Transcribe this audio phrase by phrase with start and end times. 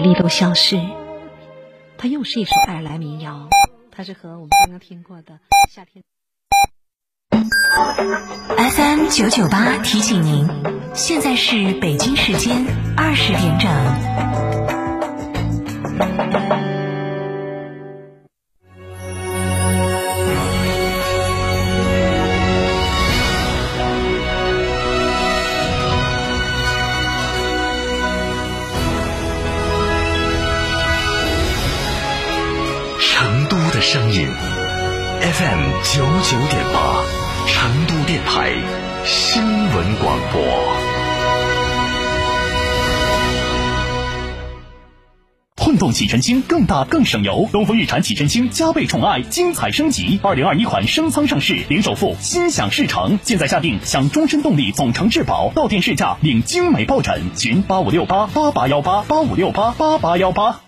[0.00, 0.80] 力都消失。
[1.96, 3.48] 它又是一首爱尔兰民谣，
[3.90, 5.38] 它是和我们刚刚听过的
[5.74, 6.02] 夏天。
[7.30, 10.48] FM 九九八提醒您，
[10.94, 12.64] 现在是北京时间
[12.96, 13.68] 二十点整。
[33.80, 34.26] 声音
[35.20, 37.04] FM 九九点八，
[37.46, 38.52] 成都电台
[39.04, 40.42] 新闻广播。
[45.56, 50.18] 混动启辰星更大更省油，东风日产启辰星加倍宠爱，精彩升级。
[50.22, 53.18] 二零二一款升舱上市，零首付，心想事成。
[53.22, 57.34] 现在下定享终身动力总成质保，到店试驾领精美抱枕。
[57.36, 60.67] 群八五六八八八幺八八五六八八八幺八。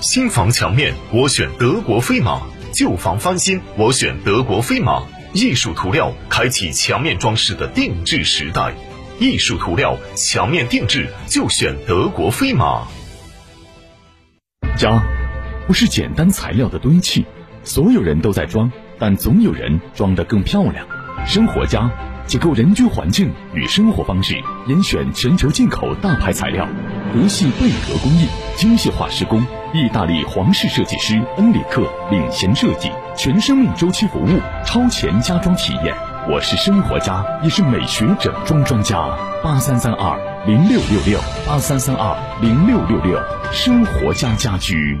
[0.00, 2.40] 新房墙面，我选德国飞马；
[2.72, 5.02] 旧房翻新，我选德国飞马。
[5.32, 8.72] 艺术涂料开启墙面装饰的定制时代，
[9.18, 12.86] 艺术涂料墙面定制就选德国飞马。
[14.76, 15.02] 家，
[15.66, 17.26] 不是简单材料的堆砌，
[17.64, 20.86] 所有人都在装，但总有人装得更漂亮。
[21.26, 21.90] 生活家。
[22.28, 24.34] 结构人居环境与生活方式，
[24.66, 26.68] 严选全球进口大牌材料，
[27.14, 29.40] 德系贝壳工艺，精细化施工，
[29.72, 35.94] 意大利皇室设计师恩里克领衔设计，全生命周期服务，超前家装体验。
[36.30, 39.08] 我是生活家，也是美学整装专家。
[39.42, 43.18] 八三三二零六六六，八三三二零六六六，
[43.52, 45.00] 生活家家居。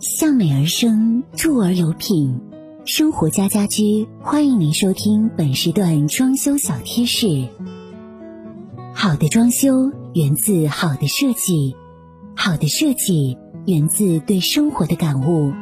[0.00, 2.40] 向美而生，住而有品。
[2.84, 7.46] 生活家家居，欢迎您收听本时段装修小贴士。
[8.92, 11.76] 好的装修源自好的设计，
[12.34, 15.52] 好的设计源自对生活的感悟。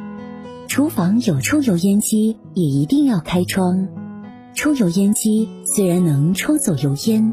[0.67, 3.87] 厨房有抽油烟机，也一定要开窗。
[4.55, 7.31] 抽油烟机虽然能抽走油烟，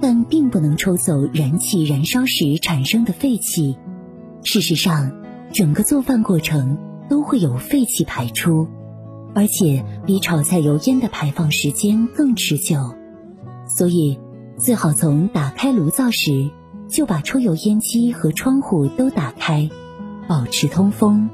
[0.00, 3.76] 但并不能抽走燃气燃烧时产生的废气。
[4.42, 5.12] 事实上，
[5.52, 6.78] 整个做饭过程
[7.10, 8.68] 都会有废气排出。
[9.34, 12.94] 而且比炒菜油烟的排放时间更持久，
[13.76, 14.18] 所以
[14.58, 16.50] 最好从打开炉灶时
[16.88, 19.68] 就把抽油烟机和窗户都打开，
[20.28, 21.28] 保持通风。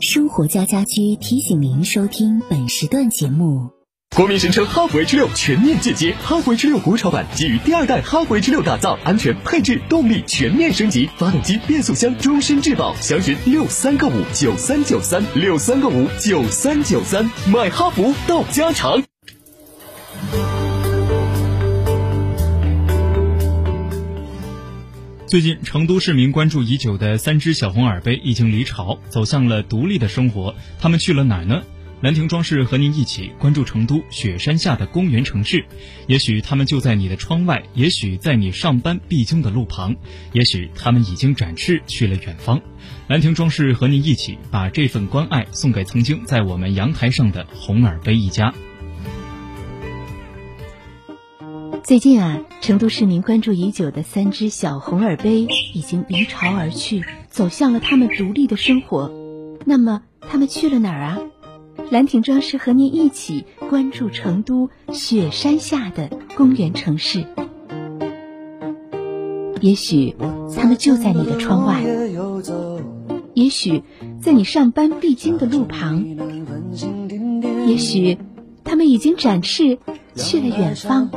[0.00, 3.70] 生活家家居提醒您收听本时段节目。
[4.14, 19.02] 国民神车哈弗 H 六全面进阶，哈弗 H 六国潮版基于第二代哈弗 H 六打造，安全配置动力全面升级，发动机变速箱终身质保，详询六三个五九三九三六三个五九三九三，买哈弗到家常。
[25.30, 31.62] 最近，成都市民关注已久的三只小红耳杯已经离巢，走向了独立的生活，他们去了哪儿呢？
[32.00, 35.64] 兰亭装饰和您一起关注成都雪山下的公园城市，
[36.08, 39.94] 也许他们就在你的窗外，也许在你上班必经的路旁，
[40.32, 42.60] 也许他们已经展翅去了远方。
[43.06, 48.52] 兰亭装饰和您一起把这份关爱送给曾经在我们阳台上的红耳杯一家。
[51.90, 59.10] 最近啊，成都市民关注已久的三只小红耳杯已经离巢而去，走向了他们独立的生活。
[59.64, 61.18] 那么，他们去了哪儿啊？
[61.90, 67.24] 兰亭装饰和您一起关注成都雪山下的公园城市。
[69.60, 70.14] 也许
[70.56, 71.82] 他们就在你的窗外，
[73.34, 73.82] 也许
[74.22, 76.06] 在你上班必经的路旁，
[77.66, 78.16] 也许
[78.62, 79.80] 他们已经展翅
[80.14, 81.10] 去了远方。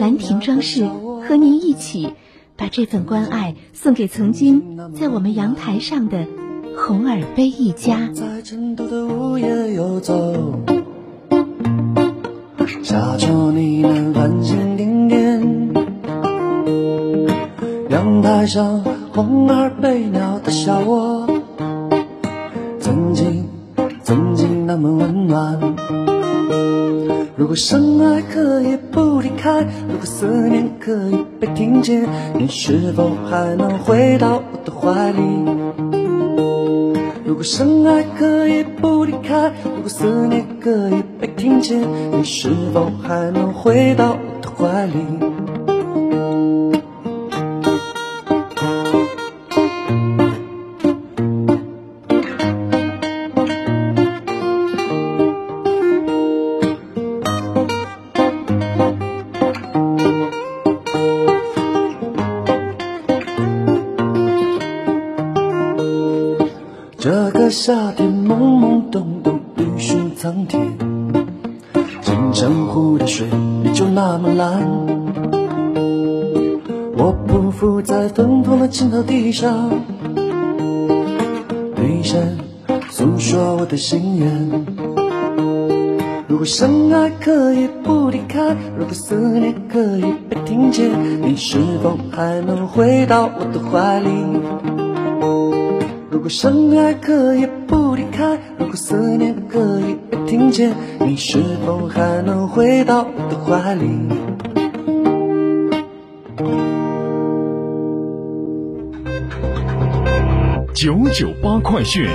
[0.00, 0.88] 兰亭装饰
[1.28, 2.14] 和您一起
[2.56, 6.26] 把这份关爱送给曾经在我们阳台上的。
[6.74, 8.08] 红耳杯一家。
[8.14, 10.58] 在成都的午夜游走，
[12.82, 15.70] 假装你能繁星点点。
[17.90, 18.82] 阳台上
[19.12, 21.28] 红耳杯鸟的小窝，
[22.78, 23.46] 曾经
[24.02, 25.60] 曾经那么温暖。
[27.40, 35.22] 如果深爱可以不离开，如果思念可以被听见，你是否还能回到我的怀里？
[37.24, 41.80] 如果深爱可以不离开，如果思念可以被听见，
[42.12, 45.39] 你是否还能回到我的怀里？
[67.50, 70.72] 夏天懵懵懂懂，绿树苍天，
[72.00, 73.26] 金城湖的水
[73.64, 74.62] 依旧那么蓝。
[76.96, 79.70] 我匍匐在芬芳的青草地上，
[81.74, 82.38] 对山
[82.88, 84.64] 诉说我的心愿。
[86.28, 90.88] 如果相爱可以不离开，如果思念可以被听见，
[91.22, 94.08] 你是否还能回到我的怀里？
[96.20, 103.88] 如果相爱可以不离开，如果思念可以被听见，你是否还能回到我的怀里？
[110.74, 112.06] 九九八快讯，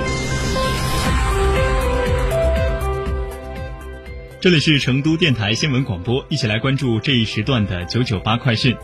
[4.40, 8.76] 这里是成都电台新闻广播，一起来关注这一时段的九九八快讯。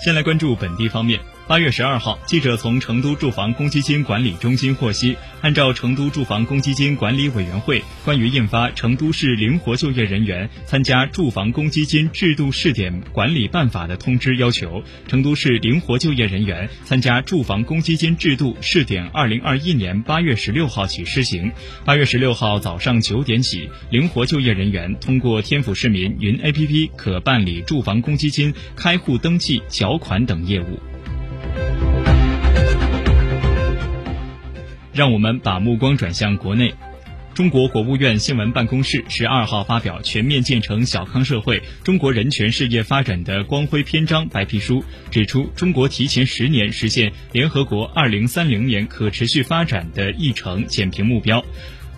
[0.00, 1.18] 先来关注本地方面。
[1.48, 21.50] 八月十二号，记者从成都住房公积金管理中心获悉，按照成都住房公积金管理委员会关于印发《成都市灵活就业人员参加住房公积金制度试点管理办法》的通知要求，成都市灵活就业人员参加住房公积金制度试点二零二一年八月十六号起施行。
[21.82, 30.78] 八月十六号早上九点起，灵活就业人员通过天府市民云 APP 可办理住房公积金开户登记、缴款等业务。
[34.98, 36.74] 让我们把目光转向国内。
[37.32, 51.44] 中国国务院新闻办公室十二号发表《全面建成小康社会：中国人权事业发展的光辉篇章》白皮书，指出中国提前十年实现联合国二零三零年可持续发展的议程减贫目标。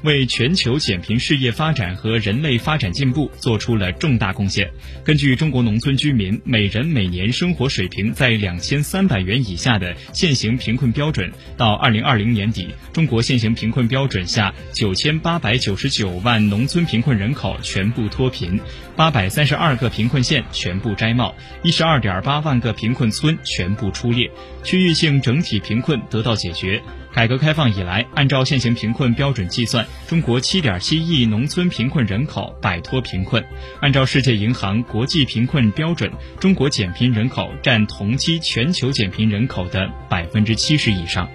[0.02, 4.70] 为全球减贫事业发展和人类发展进步做出了重大贡献。
[5.04, 18.58] 根据中国农村居民每人每年生活水平在两千三百元以下的现行贫困标准，到二零二零年底，中国现行贫困标准下九千八百九十九万农村贫困人口全部脱贫，
[18.96, 24.30] 八百三十二个贫困县全部摘帽，一十二点八万个贫困村全部出列，
[24.64, 26.82] 区域性整体贫困得到解决。
[27.12, 33.44] 改革开放以来，按照现行贫困标准计算，中国7.7亿农村贫困人口摆脱贫困。
[33.80, 41.28] 按照世界银行国际贫困标准，中国减贫人口占同期全球减贫人口的百分之七十以上。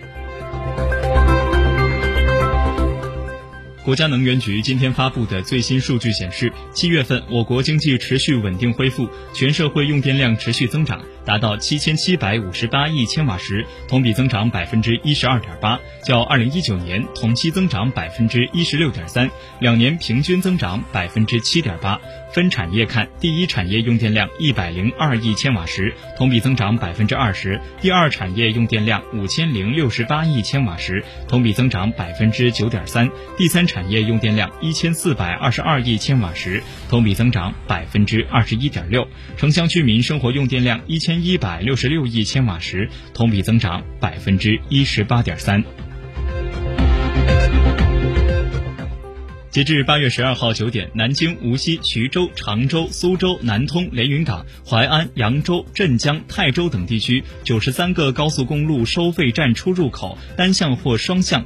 [3.83, 19.29] 国家能源局今天发布的最新数据显示，七月份我国经济持续稳定恢复，全社会用电量持续增长，达到七千七百五十八亿千瓦时，同比增长百分之一十二点八，较二零一九年同期增长百分之一十六点三，
[19.59, 21.99] 两年平均增长百分之七点八。
[22.33, 45.63] 分产业看，第一产业用电量一百零二亿千瓦时，同比增长百分之二十；第二产业用电量五千零六十八亿千瓦时，同比增长百分之九点三；第三产业用电量一千四百二十二亿千瓦时，同比增长百分之二十一点六；城乡居民生活用电量一千千一百六十六亿千瓦时，同比增长百分之一十八点三。
[49.49, 61.41] 截至八月十二号九点，南京、无锡、徐州、常州、苏州、南通、连云港、淮安、扬州、镇江、泰州等地区九十三个高速公路收费站出入口单向或双向。